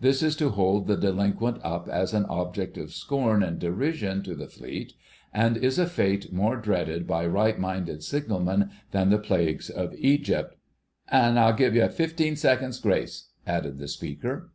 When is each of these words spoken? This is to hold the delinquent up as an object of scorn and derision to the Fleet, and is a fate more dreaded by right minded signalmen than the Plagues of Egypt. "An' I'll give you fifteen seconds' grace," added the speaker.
This 0.00 0.24
is 0.24 0.34
to 0.38 0.48
hold 0.48 0.88
the 0.88 0.96
delinquent 0.96 1.58
up 1.62 1.88
as 1.88 2.12
an 2.12 2.24
object 2.24 2.76
of 2.76 2.92
scorn 2.92 3.44
and 3.44 3.60
derision 3.60 4.24
to 4.24 4.34
the 4.34 4.48
Fleet, 4.48 4.94
and 5.32 5.56
is 5.56 5.78
a 5.78 5.86
fate 5.86 6.32
more 6.32 6.56
dreaded 6.56 7.06
by 7.06 7.24
right 7.26 7.56
minded 7.60 8.02
signalmen 8.02 8.70
than 8.90 9.10
the 9.10 9.18
Plagues 9.20 9.70
of 9.70 9.94
Egypt. 9.96 10.56
"An' 11.12 11.38
I'll 11.38 11.52
give 11.52 11.76
you 11.76 11.86
fifteen 11.90 12.34
seconds' 12.34 12.80
grace," 12.80 13.28
added 13.46 13.78
the 13.78 13.86
speaker. 13.86 14.50